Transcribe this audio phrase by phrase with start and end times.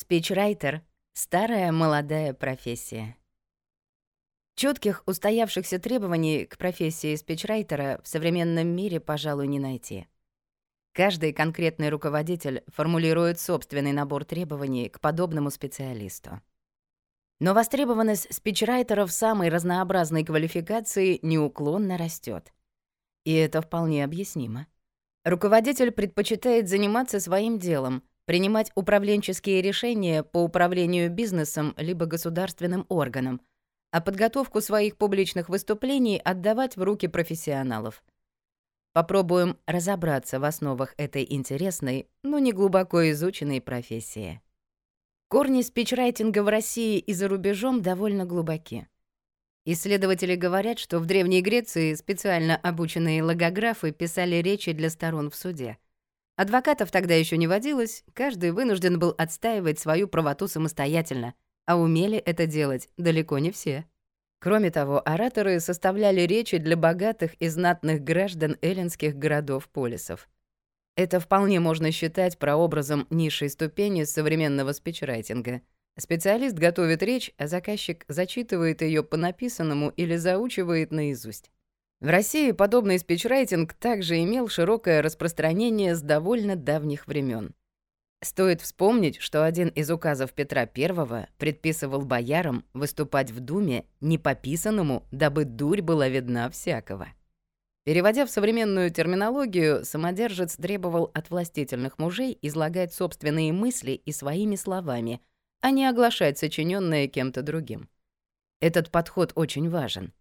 [0.00, 3.16] Спичрайтер— старая молодая профессия.
[4.54, 10.06] Чётких устоявшихся требований к профессии спичрайтера в современном мире, пожалуй, не найти.
[10.92, 16.40] Каждый конкретный руководитель формулирует собственный набор требований к подобному специалисту.
[17.40, 22.52] Но востребованность спичрайтеров самой разнообразной квалификации неуклонно растет.
[23.24, 24.68] И это вполне объяснимо.
[25.24, 33.40] Руководитель предпочитает заниматься своим делом, принимать управленческие решения по управлению бизнесом либо государственным органом,
[33.90, 38.04] а подготовку своих публичных выступлений отдавать в руки профессионалов.
[38.92, 44.42] Попробуем разобраться в основах этой интересной, но не глубоко изученной профессии.
[45.28, 48.88] Корни спичрайтинга в России и за рубежом довольно глубоки.
[49.64, 55.78] Исследователи говорят, что в Древней Греции специально обученные логографы писали речи для сторон в суде—
[56.38, 61.34] Адвокатов тогда еще не водилось, каждый вынужден был отстаивать свою правоту самостоятельно,
[61.66, 63.86] а умели это делать далеко не все.
[64.38, 70.28] Кроме того, ораторы составляли речи для богатых и знатных граждан эллинских городов-полисов.
[70.96, 75.62] Это вполне можно считать прообразом низшей ступени современного спичрайтинга.
[75.98, 81.50] Специалист готовит речь, а заказчик зачитывает ее по написанному или заучивает наизусть.
[82.00, 87.54] В России подобный спичрайтинг также имел широкое распространение с довольно давних времен.
[88.22, 94.34] Стоит вспомнить, что один из указов Петра I предписывал боярам выступать в Думе не по
[94.36, 97.08] писанному, дабы дурь была видна всякого.
[97.84, 105.20] Переводя в современную терминологию, самодержец требовал от властительных мужей излагать собственные мысли и своими словами,
[105.60, 107.88] а не оглашать сочиненное кем-то другим.
[108.60, 110.12] Этот подход очень важен.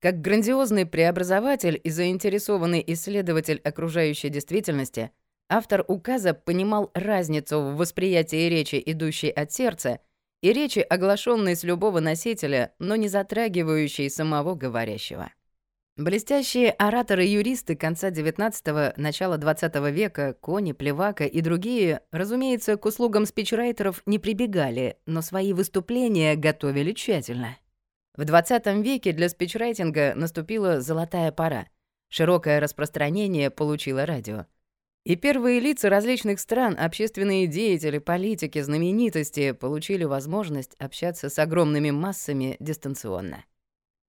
[0.00, 5.10] Как грандиозный преобразователь и заинтересованный исследователь окружающей действительности,
[5.48, 10.00] автор указа понимал разницу в восприятии речи, идущей от сердца,
[10.42, 15.32] и речи, оглашенной с любого носителя, но не затрагивающей самого говорящего.
[15.96, 24.02] Блестящие ораторы-юристы конца XIX– начала XX века, Кони, Плевака и другие, разумеется, к услугам спичрайтеров
[24.04, 27.56] не прибегали, но свои выступления готовили тщательно.
[28.16, 31.66] В 20 веке для спичрайтинга наступила золотая пора.
[32.08, 34.46] Широкое распространение получило радио.
[35.04, 42.56] И первые лица различных стран, общественные деятели, политики, знаменитости получили возможность общаться с огромными массами
[42.58, 43.44] дистанционно.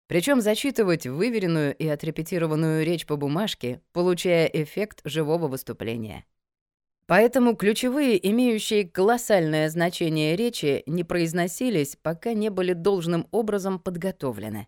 [0.07, 6.25] Причем зачитывать выверенную и отрепетированную речь по бумажке, получая эффект живого выступления.
[7.07, 14.67] Поэтому ключевые, имеющие колоссальное значение речи, не произносились, пока не были должным образом подготовлены.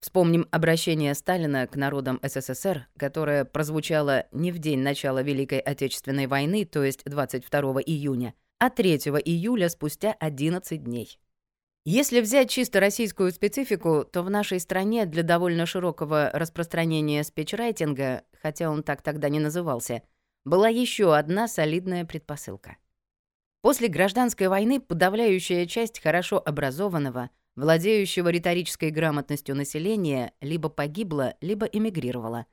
[0.00, 6.64] Вспомним обращение Сталина к народам СССР, которое прозвучало не в день начала Великой Отечественной войны,
[6.64, 11.18] то есть 22 июня, а 3 июля спустя 11 дней.
[11.86, 18.70] Если взять чисто российскую специфику, то в нашей стране для довольно широкого распространения спичрайтинга, хотя
[18.70, 20.02] он так тогда не назывался,
[20.44, 22.76] была еще одна солидная предпосылка.
[23.62, 32.46] После гражданской войны подавляющая часть хорошо образованного, владеющего риторической грамотностью населения либо погибла, либо эмигрировала.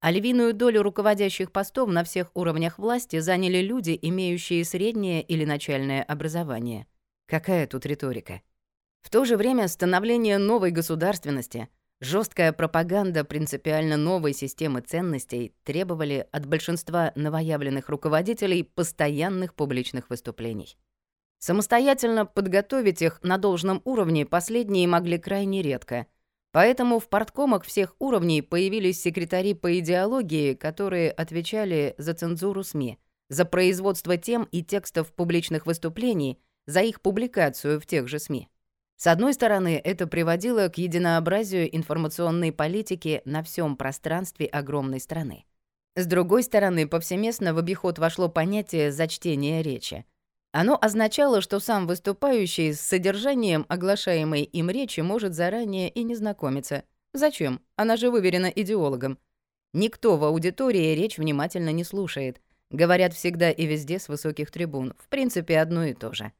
[0.00, 6.02] А львиную долю руководящих постов на всех уровнях власти заняли люди, имеющие среднее или начальное
[6.02, 6.86] образование.
[7.26, 8.42] Какая тут риторика?
[9.00, 11.68] В то же время становление новой государственности—
[12.04, 20.76] Жесткая пропаганда принципиально новой системы ценностей требовали от большинства новоявленных руководителей постоянных публичных выступлений.
[21.38, 26.06] Самостоятельно подготовить их на должном уровне последние могли крайне редко.
[26.50, 32.98] Поэтому в порткомах всех уровней появились секретари по идеологии, которые отвечали за цензуру СМИ,
[33.28, 38.48] за производство тем и текстов публичных выступлений, за их публикацию в тех же СМИ.
[39.02, 45.44] С одной стороны, это приводило к единообразию информационной политики на всем пространстве огромной страны.
[45.96, 50.04] С другой стороны, повсеместно в обиход вошло понятие «зачтение речи».
[50.52, 56.84] Оно означало, что сам выступающий с содержанием оглашаемой им речи может заранее и не знакомиться.
[57.12, 57.60] Зачем?
[57.74, 59.18] Она же выверена идеологом.
[59.72, 62.40] Никто в аудитории речь внимательно не слушает.
[62.70, 64.94] Говорят всегда и везде с высоких трибун.
[64.96, 66.30] В принципе, одно и то же.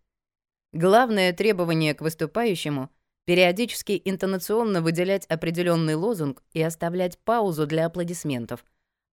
[0.73, 2.91] Главное требование к выступающему—
[3.27, 8.65] периодически интонационно выделять определенный лозунг и оставлять паузу для аплодисментов.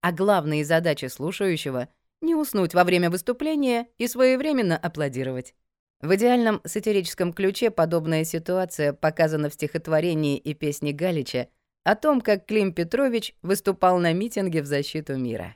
[0.02, 1.90] А главные задачи слушающего—
[2.22, 5.54] не уснуть во время выступления и своевременно аплодировать.
[6.02, 11.50] В идеальном сатирическом ключе подобная ситуация показана в стихотворении и песне Галича
[11.84, 15.56] о том, как Клим Петрович выступал на митинге в защиту мира.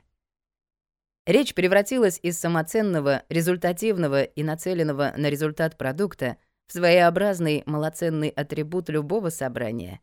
[1.26, 6.36] Речь превратилась из самоценного, результативного и нацеленного на результат продукта
[6.66, 10.00] в своеобразный малоценный атрибут любого собрания.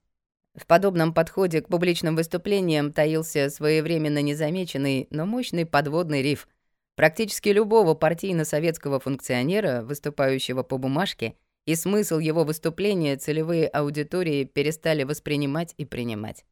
[0.56, 6.48] В подобном подходе к публичным выступлениям таился своевременно незамеченный, но мощный подводный риф.
[6.96, 11.36] Практически любого партийно-советского функционера, выступающего по бумажке,
[11.66, 16.44] и смысл его выступления целевые аудитории перестали воспринимать и принимать.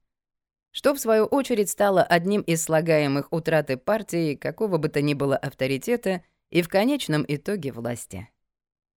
[0.79, 5.35] Что, в свою очередь, стало одним из слагаемых утраты партии какого бы то ни было
[5.35, 8.29] авторитета и в конечном итоге власти.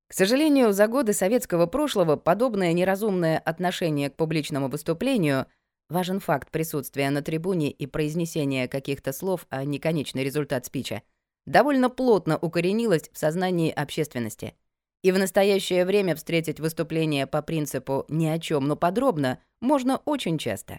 [0.07, 5.47] К сожалению, за годы советского прошлого подобное неразумное отношение к публичному выступлению
[5.89, 11.03] важен факт присутствия на трибуне и произнесения каких-то слов, а не конечный результат спича,
[11.47, 14.55] довольно плотно укоренилось в сознании общественности.
[15.03, 20.39] И в настоящее время встретить выступление по принципу «ни о чем, но подробно» можно очень
[20.39, 20.79] часто.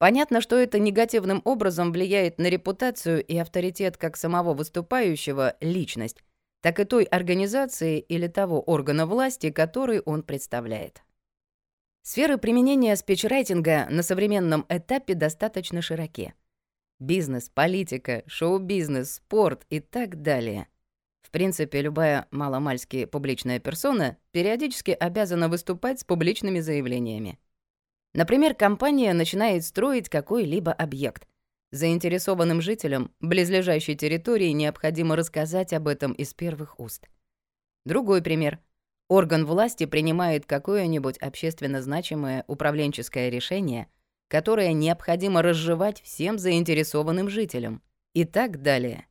[0.00, 6.24] Понятно, что это негативным образом влияет на репутацию и авторитет как самого выступающего, личность,
[6.62, 11.02] так и той организации или того органа власти, который он представляет.
[12.00, 16.32] Сферы применения спичрайтинга на современном этапе достаточно широки.
[16.98, 20.68] Бизнес, политика, шоу-бизнес, спорт и так далее.
[21.20, 27.38] В принципе, любая маломальски публичная персона периодически обязана выступать с публичными заявлениями.
[28.14, 31.26] Например, компания начинает строить какой-либо объект.
[31.70, 37.08] Заинтересованным жителям близлежащей территории необходимо рассказать об этом из первых уст.
[37.84, 38.58] Другой пример.
[39.08, 43.88] Орган власти принимает какое-нибудь общественно значимое управленческое решение,
[44.28, 47.82] которое необходимо разжевать всем заинтересованным жителям.
[48.12, 49.06] И так далее.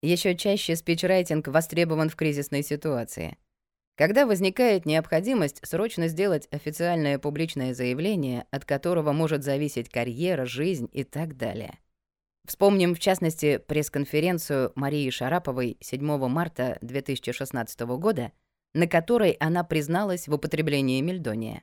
[0.00, 3.36] Еще чаще спичрайтинг востребован в кризисной ситуации.
[3.96, 11.04] Когда возникает необходимость срочно сделать официальное публичное заявление, от которого может зависеть карьера, жизнь и
[11.04, 11.78] так далее.
[12.46, 18.32] Вспомним, в частности, пресс-конференцию Марии Шараповой 7 марта 2016 года,
[18.74, 21.62] на которой она призналась в употреблении мельдония.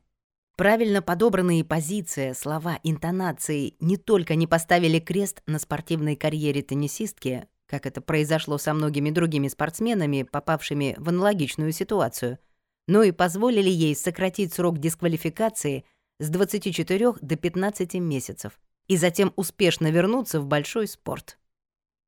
[0.56, 7.86] Правильно подобранные позиции, слова, интонации не только не поставили крест на спортивной карьере теннисистки, как
[7.86, 12.40] это произошло со многими другими спортсменами, попавшими в аналогичную ситуацию,
[12.88, 15.86] но и позволили ей сократить срок дисквалификации
[16.18, 21.38] с 24 до 15 месяцев и затем успешно вернуться в большой спорт.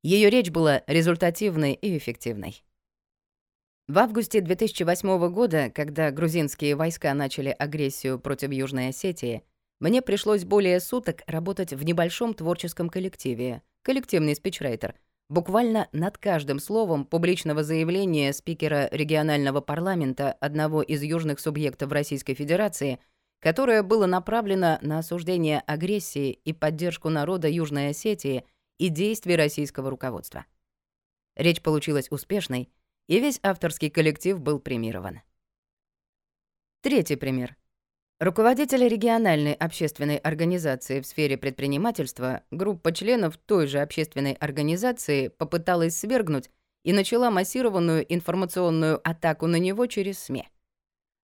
[0.02, 2.64] Ее речь была результативной и эффективной.
[3.88, 9.44] В августе 2008 года, когда грузинские войска начали агрессию против Южной Осетии,
[9.80, 14.96] мне пришлось более суток работать в небольшом творческом коллективе, коллективный спичрайтер—
[15.32, 23.00] Буквально над каждым словом публичного заявления спикера регионального парламента одного из южных субъектов Российской Федерации,
[23.40, 28.44] которое было направлено на осуждение агрессии и поддержку народа Южной Осетии
[28.78, 30.46] и действий российского руководства.
[31.38, 32.70] Речь получилась успешной,
[33.08, 35.22] и весь авторский коллектив был премирован.
[36.82, 37.56] Третий пример.
[38.22, 46.52] Руководитель региональной общественной организации в сфере предпринимательства, группа членов той же общественной организации попыталась свергнуть
[46.84, 50.48] и начала массированную информационную атаку на него через СМИ.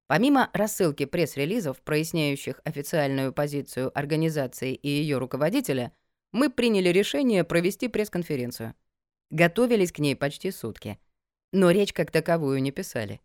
[0.08, 5.92] Помимо рассылки пресс-релизов, проясняющих официальную позицию организации и ее руководителя,
[6.32, 8.74] мы приняли решение провести пресс-конференцию.
[9.30, 10.98] Готовились к ней почти сутки.
[11.54, 13.22] Но речь как таковую не писали.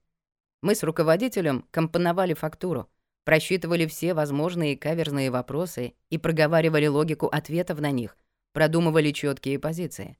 [0.60, 2.86] Мы с руководителем компоновали фактуру—
[3.24, 8.16] просчитывали все возможные каверзные вопросы и проговаривали логику ответов на них,
[8.52, 10.16] продумывали четкие позиции.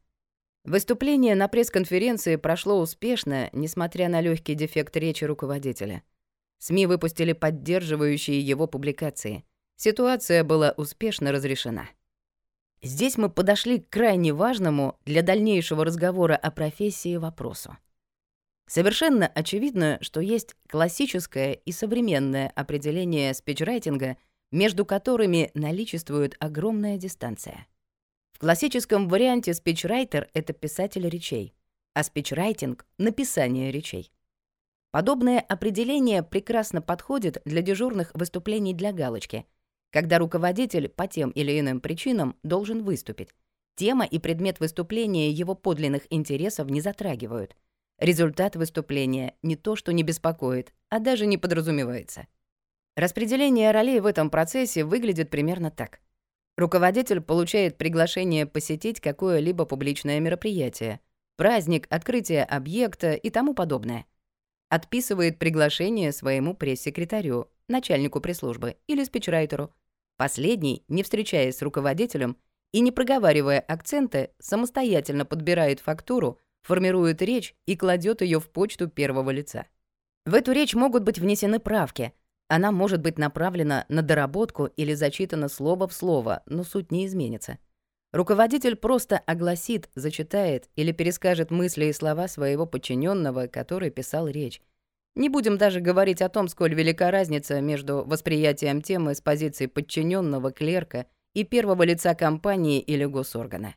[0.65, 6.03] Выступление на пресс-конференции прошло успешно, несмотря на легкий дефект речи руководителя.
[6.59, 9.45] СМИ выпустили поддерживающие его публикации.
[9.77, 11.89] Ситуация была успешно разрешена.
[12.83, 17.77] Здесь мы подошли к крайне важному для дальнейшего разговора о профессии вопросу.
[18.67, 24.17] Совершенно очевидно, что есть классическое и современное определение спичрайтинга,
[24.51, 27.67] между которыми наличествует огромная дистанция.
[28.33, 31.55] В классическом варианте спичрайтер— это писатель речей,
[31.95, 34.13] а спичрайтинг— написание речей.
[34.91, 39.47] Подобное определение прекрасно подходит для дежурных выступлений для галочки,
[39.91, 43.31] когда руководитель по тем или иным причинам должен выступить.
[43.75, 47.57] Тема и предмет выступления его подлинных интересов не затрагивают—
[48.03, 52.27] Результат выступления не то, что не беспокоит, а даже не подразумевается.
[52.97, 56.01] Распределение ролей в этом процессе выглядит примерно так.
[56.57, 60.99] Руководитель получает приглашение посетить какое-либо публичное мероприятие,
[61.37, 64.07] праздник, открытие объекта и тому подобное.
[64.69, 69.73] Отписывает приглашение своему пресс-секретарю, начальнику пресс-службы или спичрайтеру.
[70.17, 72.37] Последний, не встречаясь с руководителем,
[72.73, 79.31] и, не проговаривая акценты, самостоятельно подбирает фактуру, формирует речь и кладет ее в почту первого
[79.31, 79.67] лица.
[80.25, 82.13] В эту речь могут быть внесены правки.
[82.49, 87.59] Она может быть направлена на доработку или зачитана слово в слово, но суть не изменится.
[88.13, 94.61] Руководитель просто огласит, зачитает или перескажет мысли и слова своего подчиненного, который писал речь.
[95.15, 100.53] Не будем даже говорить о том, сколь велика разница между восприятием темы с позиции подчиненного
[100.53, 103.75] клерка и первого лица компании или госоргана.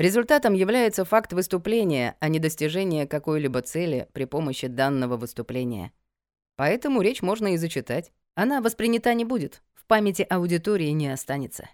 [0.00, 5.92] Результатом является факт выступления, а не достижение какой-либо цели при помощи данного выступления.
[6.56, 8.10] Поэтому речь можно и зачитать.
[8.34, 11.68] Она воспринята не будет, в памяти аудитории не останется.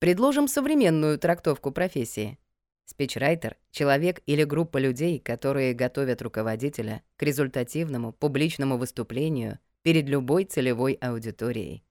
[0.00, 2.36] Предложим современную трактовку профессии.
[2.84, 10.94] Спичрайтер— человек или группа людей, которые готовят руководителя к результативному публичному выступлению перед любой целевой
[10.94, 11.84] аудиторией.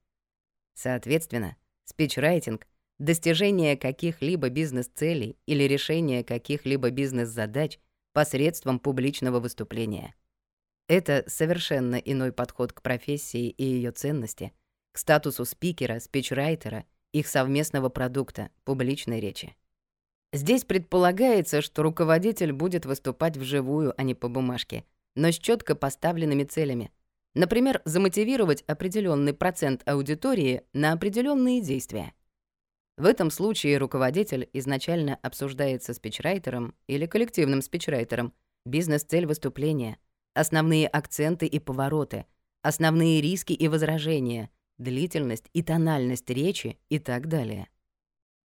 [0.74, 2.66] Соответственно, спичрайтинг—
[2.98, 7.78] достижение каких-либо бизнес-целей или решение каких-либо бизнес-задач
[8.12, 10.14] посредством публичного выступления.
[10.88, 14.52] Это совершенно иной подход к профессии и ее ценности,
[14.92, 19.54] к статусу спикера, спичрайтера их совместного продукта, публичной речи.
[20.32, 24.84] Здесь предполагается, что руководитель будет выступать вживую, а не по бумажке,
[25.14, 26.90] но с четко поставленными целями.
[27.34, 32.14] Например, замотивировать определенный процент аудитории на определенные действия.
[33.02, 38.32] В этом случае руководитель изначально обсуждает со спичрайтером или коллективным спичрайтером
[38.64, 39.98] бизнес-цель выступления,
[40.34, 42.26] основные акценты и повороты,
[42.62, 47.66] основные риски и возражения— длительность и тональность речи и так далее.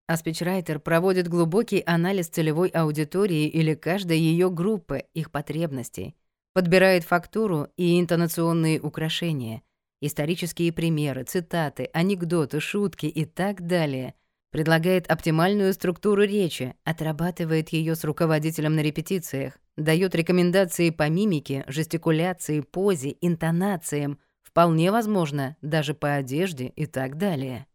[0.07, 6.15] А спичрайтер проводит глубокий анализ целевой аудитории или каждой ее группы, их потребностей,
[6.53, 9.63] подбирает фактуру и интонационные украшения,
[9.99, 14.15] исторические примеры, цитаты, анекдоты, шутки и так далее,
[14.55, 22.61] предлагает оптимальную структуру речи, отрабатывает ее с руководителем на репетициях, дает рекомендации по мимике, жестикуляции,
[22.61, 27.67] позе, интонациям, Вполне возможно, даже по одежде и так далее.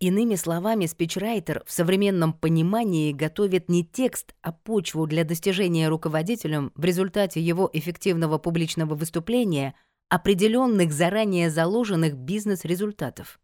[0.00, 6.84] Иными словами, спичрайтер в современном понимании готовит не текст, а почву для достижения руководителем в
[6.86, 9.74] результате его эффективного публичного выступления
[10.08, 13.38] определенных заранее заложенных бизнес-результатов.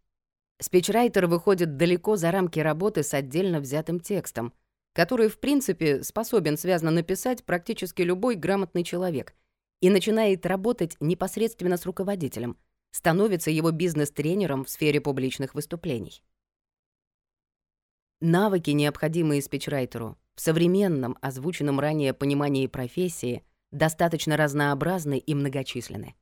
[0.60, 4.52] Спичрайтер выходит далеко за рамки работы с отдельно взятым текстом,
[4.92, 9.34] который, в принципе, способен связно написать практически любой грамотный человек,
[9.80, 12.56] и начинает работать непосредственно с руководителем,
[12.92, 16.22] становится его бизнес-тренером в сфере публичных выступлений.
[18.20, 26.14] Навыки, необходимые спичрайтеру, в современном, озвученном ранее понимании профессии, достаточно разнообразны и многочисленны.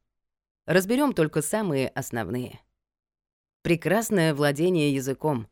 [0.66, 2.60] Разберем только самые основные.
[3.62, 5.46] Прекрасное владение языком,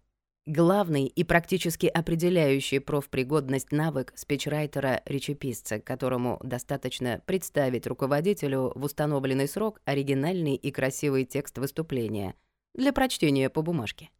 [0.46, 10.56] Главный и практически определяющий профпригодность навык спичрайтера-речеписца, которому достаточно представить руководителю в установленный срок оригинальный
[10.56, 12.34] и красивый текст выступления
[12.74, 14.10] для прочтения по бумажке.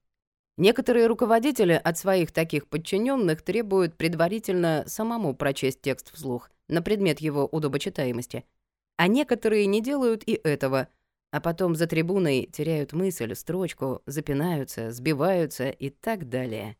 [0.57, 7.45] Некоторые руководители от своих таких подчиненных требуют предварительно самому прочесть текст вслух на предмет его
[7.45, 8.45] удобочитаемости,
[8.99, 10.87] а некоторые не делают и этого—
[11.31, 16.77] а потом за трибуной теряют мысль, строчку, запинаются, сбиваются и так далее.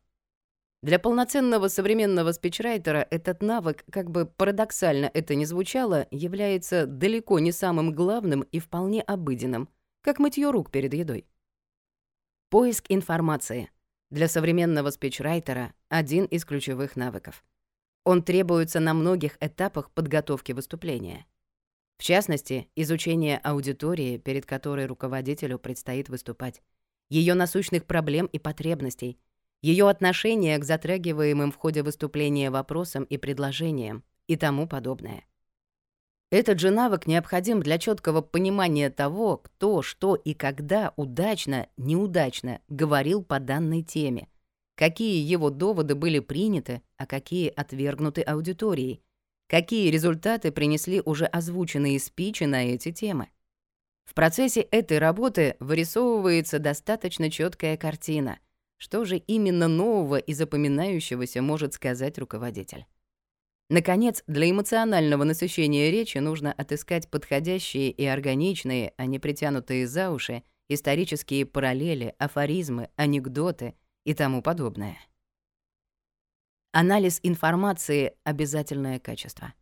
[0.81, 7.51] Для полноценного современного спичрайтера этот навык, как бы парадоксально это ни звучало, является далеко не
[7.51, 9.69] самым главным и вполне обыденным,
[10.01, 11.27] как мытье рук перед едой.
[12.49, 13.69] Поиск информации.
[14.09, 17.45] Для современного спичрайтера один из ключевых навыков.
[18.03, 21.27] Он требуется на многих этапах подготовки выступления.
[22.01, 26.63] В частности, изучение аудитории, перед которой руководителю предстоит выступать,
[27.11, 29.19] ее насущных проблем и потребностей,
[29.61, 35.27] ее отношение к затрагиваемым в ходе выступления вопросам и предложениям и тому подобное.
[36.31, 43.23] Этот же навык необходим для четкого понимания того, кто, что и когда удачно, неудачно говорил
[43.23, 44.27] по данной теме,
[44.73, 49.03] какие его доводы были приняты, а какие отвергнуты аудиторией,
[49.51, 53.27] какие результаты принесли уже озвученные спичи на эти темы.
[54.05, 58.39] В процессе этой работы вырисовывается достаточно четкая картина,
[58.77, 62.85] что же именно нового и запоминающегося может сказать руководитель.
[63.69, 70.43] Наконец, для эмоционального насыщения речи нужно отыскать подходящие и органичные, а не притянутые за уши,
[70.69, 73.73] исторические параллели, афоризмы, анекдоты
[74.05, 74.97] и тому подобное.
[76.73, 79.53] Анализ информации— обязательное качество.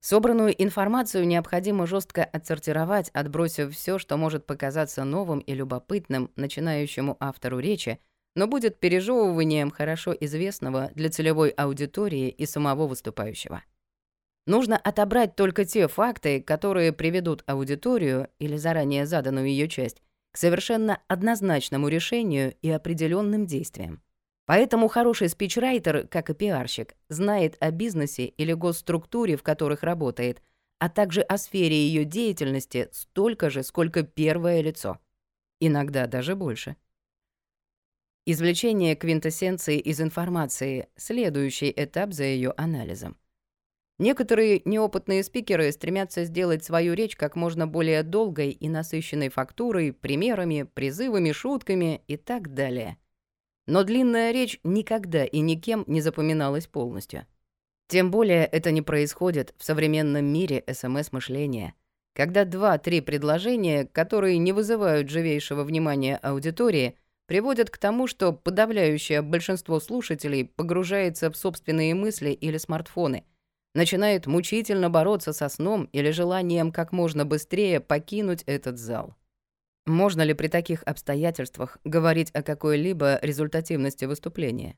[0.00, 7.58] Собранную информацию необходимо жестко отсортировать, отбросив все, что может показаться новым и любопытным начинающему автору
[7.58, 7.98] речи,
[8.36, 13.64] но будет пережевыванием хорошо известного для целевой аудитории и самого выступающего.
[14.46, 20.00] Нужно отобрать только те факты, которые приведут аудиторию или заранее заданную ее часть
[20.30, 24.00] к совершенно однозначному решению и определенным действиям.
[24.46, 30.40] Поэтому хороший спичрайтер, как и пиарщик, знает о бизнесе или госструктуре, в которых работает,
[30.78, 35.00] а также о сфере ее деятельности столько же, сколько первое лицо.
[35.60, 36.76] Иногда даже больше.
[38.24, 43.16] Извлечение квинтэссенции из информации— следующий этап за ее анализом.
[43.98, 50.64] Некоторые неопытные спикеры стремятся сделать свою речь как можно более долгой и насыщенной фактурой, примерами,
[50.64, 52.98] призывами, шутками и так далее.
[53.66, 57.26] Но длинная речь никогда и никем не запоминалась полностью.
[57.88, 61.74] Тем более это не происходит в современном мире СМС-мышления,
[62.14, 66.96] когда два-три предложения, которые не вызывают живейшего внимания аудитории,
[67.26, 73.24] приводят к тому, что подавляющее большинство слушателей погружается в собственные мысли или смартфоны,
[73.74, 79.14] начинает мучительно бороться со сном или желанием как можно быстрее покинуть этот зал.
[79.86, 84.76] Можно ли при таких обстоятельствах говорить о какой-либо результативности выступления?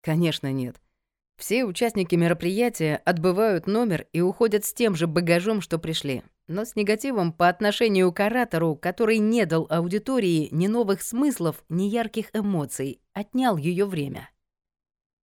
[0.00, 0.80] Конечно, нет.
[1.36, 6.74] Все участники мероприятия отбывают номер и уходят с тем же багажом, что пришли, но с
[6.74, 13.00] негативом по отношению к оратору, который не дал аудитории ни новых смыслов, ни ярких эмоций,
[13.12, 14.30] отнял ее время.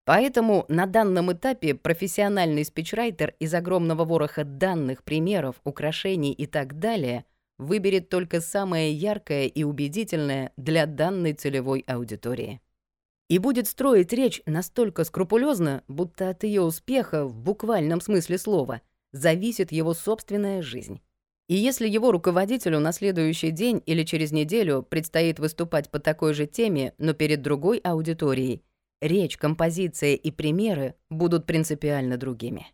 [0.04, 7.24] Поэтому на данном этапе профессиональный спичрайтер из огромного вороха данных, примеров, украшений и так далее
[7.58, 12.60] выберет только самое яркое и убедительное для данной целевой аудитории
[13.28, 18.82] и будет строить речь настолько скрупулезно, будто от ее успеха в буквальном смысле слова
[19.12, 21.00] зависит его собственная жизнь.
[21.48, 26.46] И если его руководителю на следующий день или через неделю предстоит выступать по такой же
[26.46, 28.62] теме, но перед другой аудиторией,
[29.00, 32.66] речь, композиция и примеры будут принципиально другими.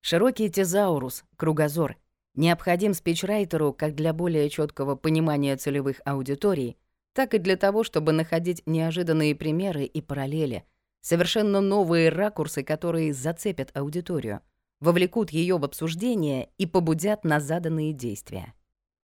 [0.00, 1.96] Широкий тезаурус, кругозор,
[2.34, 6.76] необходим спичрайтеру как для более четкого понимания целевых аудиторий,
[7.12, 10.64] так и для того, чтобы находить неожиданные примеры и параллели,
[11.00, 14.40] совершенно новые ракурсы, которые зацепят аудиторию,
[14.80, 18.54] вовлекут ее в обсуждение и побудят на заданные действия.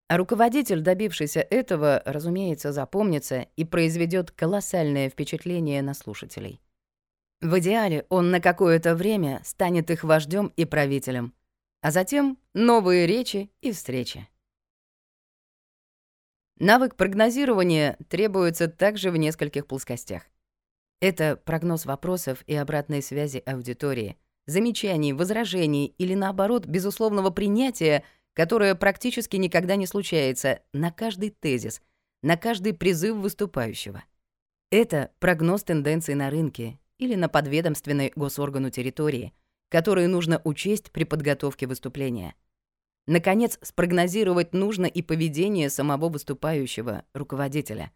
[0.09, 6.63] А руководитель, добившийся этого, разумеется, запомнится и произведет колоссальное впечатление на слушателей.
[7.43, 11.35] В идеале он на какое-то время станет их вождем и правителем,
[11.81, 14.29] а затем новые речи и встречи.
[16.59, 20.25] Навык прогнозирования требуется также в нескольких плоскостях.
[21.01, 29.37] Это прогноз вопросов и обратной связи аудитории, замечаний, возражений или, наоборот, безусловного принятия, которое практически
[29.37, 31.81] никогда не случается, на каждый тезис,
[32.23, 34.03] на каждый призыв выступающего.
[34.71, 39.33] Это прогноз тенденций на рынке или на подведомственной госоргану территории,
[39.69, 42.35] которые нужно учесть при подготовке выступления—
[43.09, 47.91] Наконец, спрогнозировать нужно и поведение самого выступающего, руководителя.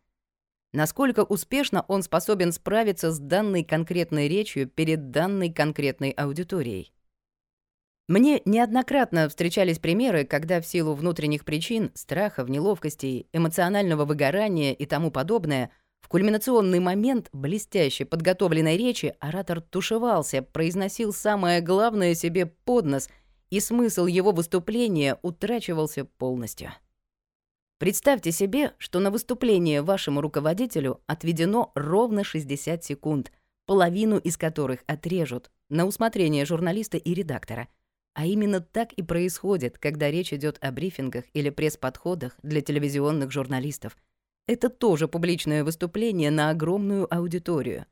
[0.72, 6.94] Насколько успешно он способен справиться с данной конкретной речью перед данной конкретной аудиторией.
[8.08, 15.10] Мне неоднократно встречались примеры, когда в силу внутренних причин, страхов, неловкости, эмоционального выгорания и тому
[15.10, 15.70] подобное,
[16.02, 23.08] в кульминационный момент блестяще подготовленной речи оратор тушевался, произносил самое главное себе под нос—
[23.52, 26.72] и смысл его выступления утрачивался полностью.
[27.78, 33.30] Представьте себе, что на выступление вашему руководителю отведено ровно 60 секунд,
[33.66, 37.68] половину из которых отрежут на усмотрение журналиста и редактора.
[38.14, 43.98] А именно так и происходит, когда речь идет о брифингах или пресс-подходах для телевизионных журналистов.
[44.46, 47.86] Это тоже публичное выступление на огромную аудиторию.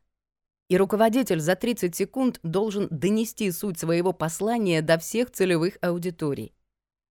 [0.69, 6.55] И руководитель за 30 секунд должен донести суть своего послания до всех целевых аудиторий.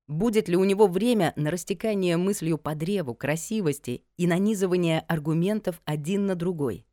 [0.08, 6.26] Будет ли у него время на растекание мыслью по древу, красивости и нанизывание аргументов один
[6.26, 6.86] на другой?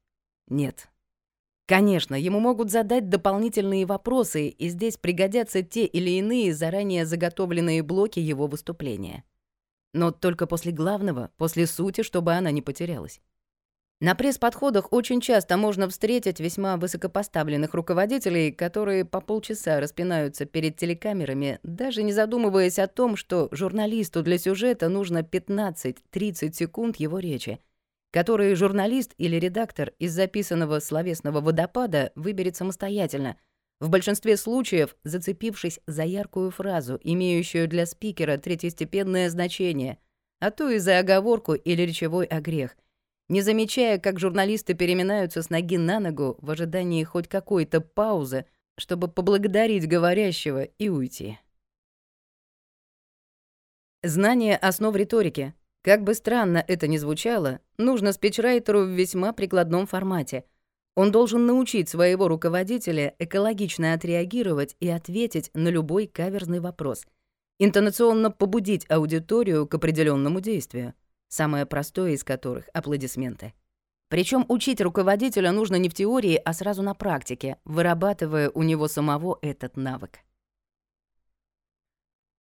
[0.48, 0.90] Нет.
[1.66, 8.20] Конечно, ему могут задать дополнительные вопросы, и здесь пригодятся те или иные заранее заготовленные блоки
[8.20, 9.24] его выступления.
[9.96, 13.22] Но только после главного, после сути, чтобы она не потерялась.
[13.98, 21.60] На пресс-подходах очень часто можно встретить весьма высокопоставленных руководителей, которые по полчаса распинаются перед телекамерами,
[21.62, 27.58] даже не задумываясь о том, что журналисту для сюжета нужно 15-30 секунд его речи,
[28.10, 33.38] которые журналист или редактор из записанного словесного водопада выберет самостоятельно,
[33.80, 39.98] в большинстве случаев зацепившись за яркую фразу, имеющую для спикера третьестепенное значение,
[40.40, 42.76] а то и за оговорку или речевой огрех—
[43.28, 48.46] не замечая, как журналисты переминаются с ноги на ногу в ожидании хоть какой-то паузы,
[48.78, 51.38] чтобы поблагодарить говорящего и уйти.
[54.02, 55.54] Знание основ риторики.
[55.82, 60.44] Как бы странно это ни звучало, нужно спичрайтеру в весьма прикладном формате.
[60.96, 67.04] Он должен научить своего руководителя экологично отреагировать и ответить на любой каверзный вопрос,
[67.58, 70.94] интонационно побудить аудиторию к определенному действию,
[71.28, 73.52] самое простое из которых— аплодисменты.
[74.08, 79.38] Причем учить руководителя нужно не в теории, а сразу на практике, вырабатывая у него самого
[79.42, 80.20] этот навык.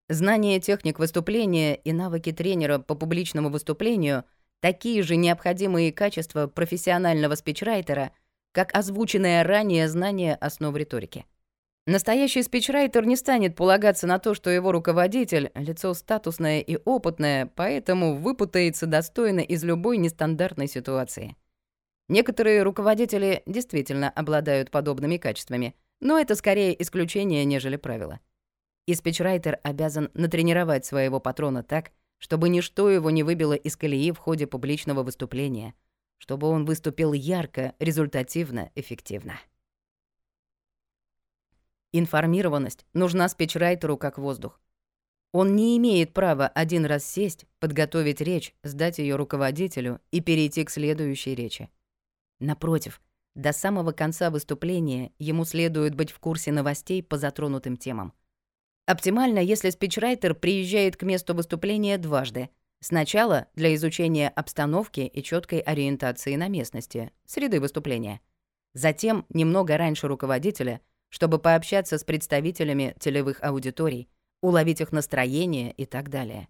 [0.08, 4.24] Знание техник выступления и навыки тренера по публичному выступлению—
[4.62, 8.12] такие же необходимые качества профессионального спичрайтера,
[8.56, 11.26] как озвученное ранее знание основ риторики.
[11.86, 18.15] Настоящий спичрайтер не станет полагаться на то, что его руководитель— лицо статусное и опытное, поэтому
[18.15, 21.36] выпутается достойно из любой нестандартной ситуации.
[22.08, 28.22] Некоторые руководители действительно обладают подобными качествами, но это скорее исключение, нежели правило.
[28.88, 34.18] И спичрайтер обязан натренировать своего патрона так, чтобы ничто его не выбило из колеи в
[34.18, 35.74] ходе публичного выступления,
[36.17, 39.39] чтобы он выступил ярко, результативно, эффективно.
[41.91, 44.60] Информированность нужна спичрайтеру как воздух.
[45.32, 50.69] Он не имеет права один раз сесть, подготовить речь, сдать ее руководителю и перейти к
[50.69, 51.69] следующей речи.
[52.39, 53.01] Напротив,
[53.34, 58.13] до самого конца выступления ему следует быть в курсе новостей по затронутым темам—
[58.86, 62.49] Оптимально, если спичрайтер приезжает к месту выступления дважды.
[62.88, 68.21] Сначала для изучения обстановки и четкой ориентации на местности, среды выступления.
[68.76, 74.08] Затем немного раньше руководителя, чтобы пообщаться с представителями телевых аудиторий,
[74.41, 76.48] уловить их настроение и так далее.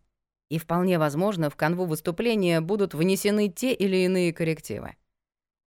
[0.50, 4.98] И вполне возможно, в канву выступления будут внесены те или иные коррективы.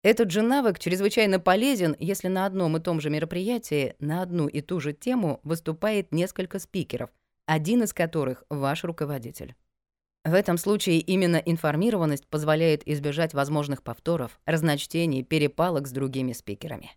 [0.02, 4.60] Этот же навык чрезвычайно полезен, если на одном и том же мероприятии на одну и
[4.60, 7.08] ту же тему выступает несколько спикеров,
[7.46, 9.54] один из которых— ваш руководитель.
[10.24, 16.90] В этом случае именно информированность позволяет избежать возможных повторов, разночтений, перепалок с другими спикерами.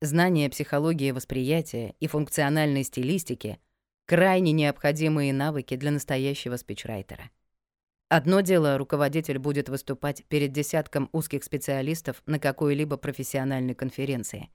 [0.00, 3.58] Знание психологии восприятия и функциональной стилистики—
[4.06, 7.30] крайне необходимые навыки для настоящего спичрайтера—
[8.10, 14.50] Одно дело, руководитель будет выступать перед десятком узких специалистов на какой-либо профессиональной конференции.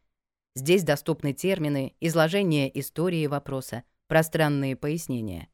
[0.55, 5.47] Здесь доступны термины, изложение истории вопроса, пространные пояснения.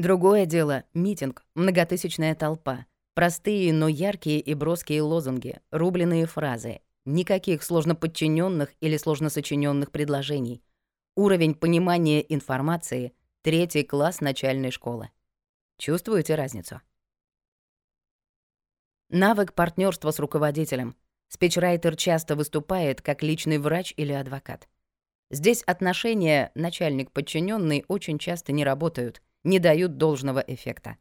[0.00, 8.72] Другое дело— митинг, многотысячная толпа, простые, но яркие и броские лозунги, рубленые фразы, никаких сложноподчиненных
[8.80, 10.62] или сложносочиненных предложений,
[11.16, 15.10] уровень понимания информации— третий класс начальной школы.
[15.76, 16.80] Чувствуете разницу?
[19.10, 20.96] Навык партнерства с руководителем.
[21.28, 24.66] Спичрайтер часто выступает как личный врач или адвокат.
[25.28, 30.96] Здесь отношения начальник-подчиненный очень часто не работают, не дают должного эффекта.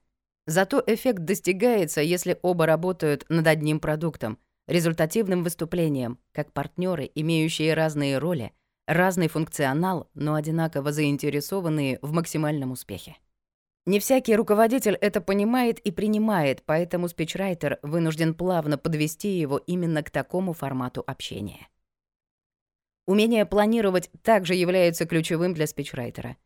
[0.45, 8.17] Зато эффект достигается, если оба работают над одним продуктом, результативным выступлением, как партнеры, имеющие разные
[8.17, 8.53] роли,
[8.87, 13.17] разный функционал, но одинаково заинтересованные в максимальном успехе.
[13.85, 20.11] Не всякий руководитель это понимает и принимает, поэтому спичрайтер вынужден плавно подвести его именно к
[20.11, 21.67] такому формату общения.
[23.07, 26.37] Умение планировать также является ключевым для спичрайтера.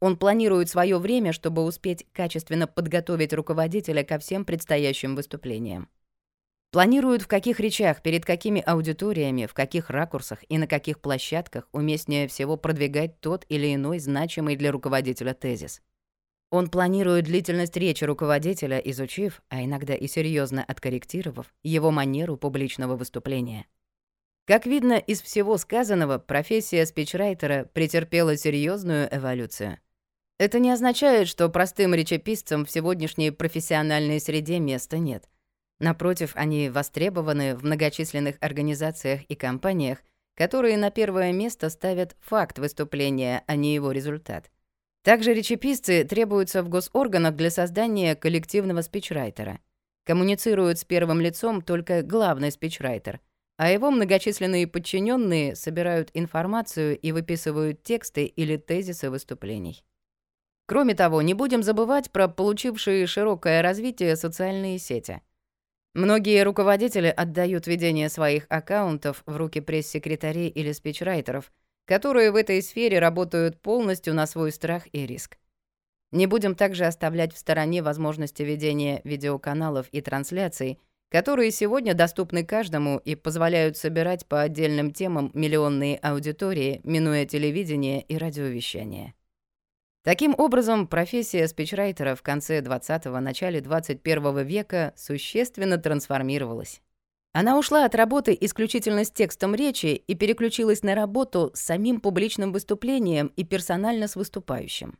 [0.00, 5.88] Он планирует свое время, чтобы успеть качественно подготовить руководителя ко всем предстоящим выступлениям.
[6.72, 12.28] Планирует, в каких речах, перед какими аудиториями, в каких ракурсах и на каких площадках уместнее
[12.28, 15.82] всего продвигать тот или иной значимый для руководителя тезис.
[16.50, 23.66] Он планирует длительность речи руководителя, изучив, а иногда и серьезно откорректировав, его манеру публичного выступления.
[24.46, 29.78] Как видно из всего сказанного, профессия спичрайтера претерпела серьезную эволюцию.
[30.40, 35.28] Это не означает, что простым речеписцам в сегодняшней профессиональной среде места нет.
[35.78, 39.98] Напротив, они востребованы в многочисленных организациях и компаниях,
[40.34, 44.50] которые на первое место ставят факт выступления, а не его результат—
[45.02, 49.60] также речеписцы требуются в госорганах для создания коллективного спичрайтера.
[50.04, 53.20] Коммуницируют с первым лицом только главный спичрайтер,
[53.56, 59.82] а его многочисленные подчиненные собирают информацию и выписывают тексты или тезисы выступлений.
[60.70, 65.20] Кроме того, не будем забывать про получившие широкое развитие социальные сети.
[65.94, 71.50] Многие руководители отдают ведение своих аккаунтов в руки пресс-секретарей или спичрайтеров,
[71.86, 75.38] которые в этой сфере работают полностью на свой страх и риск.
[76.12, 80.78] Не будем также оставлять в стороне возможности ведения видеоканалов и трансляций,
[81.08, 88.16] которые сегодня доступны каждому и позволяют собирать по отдельным темам миллионные аудитории, минуя телевидение и
[88.16, 89.14] радиовещание.
[90.02, 96.80] Таким образом, профессия спичрайтера в конце 20-го, начале 21 века существенно трансформировалась.
[97.32, 102.50] Она ушла от работы исключительно с текстом речи и переключилась на работу с самим публичным
[102.50, 104.98] выступлением и персонально с выступающим.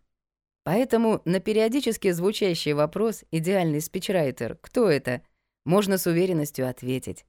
[0.64, 5.22] Поэтому на периодически звучащий вопрос «идеальный спичрайтер, кто это?»
[5.64, 7.24] можно с уверенностью ответить.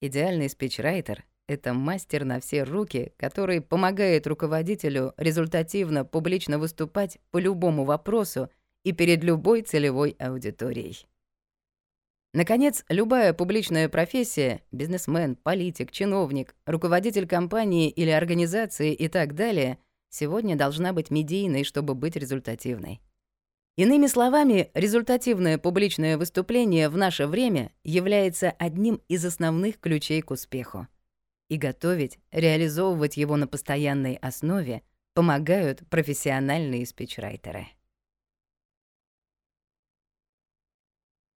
[0.00, 7.84] Идеальный спичрайтер— это мастер на все руки, который помогает руководителю результативно публично выступать по любому
[7.84, 8.50] вопросу
[8.84, 11.06] и перед любой целевой аудиторией.
[12.32, 19.78] Наконец, любая публичная профессия— бизнесмен, политик, чиновник, руководитель компании или организации и так далее—
[20.10, 23.00] сегодня должна быть медийной, чтобы быть результативной.
[23.76, 30.88] Иными словами, результативное публичное выступление в наше время является одним из основных ключей к успеху.
[31.48, 34.82] И готовить, реализовывать его на постоянной основе
[35.14, 37.68] помогают профессиональные спичрайтеры.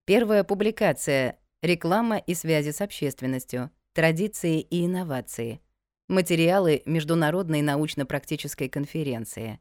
[0.05, 3.69] Первая публикация «Реклама и связи с общественностью.
[3.93, 5.61] Традиции и инновации».
[6.07, 9.59] Материалы Международной научно-практической конференции.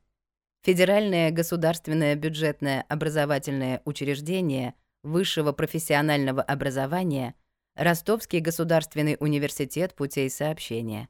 [0.63, 7.35] Федеральное государственное бюджетное образовательное учреждение высшего профессионального образования
[7.79, 11.09] Ростовский государственный университет путей сообщения.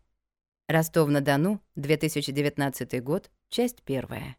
[0.69, 4.37] Ростов-на-Дону, 2019 год, часть первая.